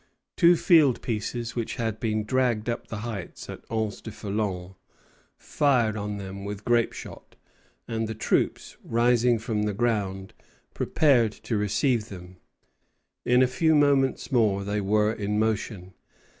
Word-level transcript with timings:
Two 0.35 0.55
field 0.55 0.99
pieces, 1.03 1.55
which 1.55 1.75
had 1.75 1.99
been 1.99 2.23
dragged 2.23 2.67
up 2.67 2.87
the 2.87 3.01
heights 3.05 3.47
at 3.51 3.63
Anse 3.69 4.01
du 4.01 4.09
Foulon, 4.09 4.73
fired 5.37 5.95
on 5.95 6.17
them 6.17 6.43
with 6.43 6.65
grape 6.65 6.91
shot, 6.91 7.35
and 7.87 8.07
the 8.07 8.15
troops, 8.15 8.77
rising 8.83 9.37
from 9.37 9.61
the 9.61 9.73
ground, 9.75 10.33
prepared 10.73 11.31
to 11.33 11.55
receive 11.55 12.09
them. 12.09 12.37
In 13.27 13.43
a 13.43 13.47
few 13.47 13.75
moments 13.75 14.31
more 14.31 14.63
they 14.63 14.81
were 14.81 15.13
in 15.13 15.37
motion. 15.37 15.93